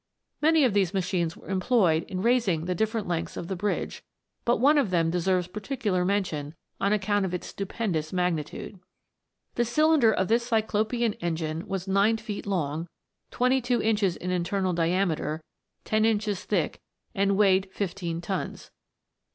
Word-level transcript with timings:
Many 0.41 0.63
of 0.63 0.73
these 0.73 0.95
machines 0.95 1.37
were 1.37 1.47
employed 1.47 2.05
in 2.07 2.23
raising 2.23 2.65
the 2.65 2.73
different 2.73 3.07
lengths 3.07 3.37
of 3.37 3.45
334 3.45 3.45
THE 3.45 4.49
WONDERFUL 4.49 4.49
LAMP. 4.49 4.49
the 4.49 4.49
bridge; 4.49 4.49
but 4.49 4.59
one 4.59 4.77
of 4.79 4.89
them 4.89 5.11
deserves 5.11 5.47
particular 5.47 6.03
mention 6.03 6.55
on 6.79 6.91
account 6.91 7.23
of 7.23 7.35
its 7.35 7.45
stupendous 7.45 8.11
magnitude. 8.11 8.79
The 9.53 9.63
cylinder 9.63 10.11
of 10.11 10.27
this 10.27 10.43
Cyclopean 10.47 11.13
engine 11.21 11.67
was 11.67 11.87
nine 11.87 12.17
feet 12.17 12.47
long, 12.47 12.87
twenty 13.29 13.61
two 13.61 13.79
inches 13.79 14.15
in 14.15 14.31
internal 14.31 14.73
diameter, 14.73 15.43
ten 15.85 16.03
inches 16.03 16.45
thick, 16.45 16.81
and 17.13 17.37
weighed 17.37 17.69
fifteen 17.71 18.21
tons. 18.21 18.71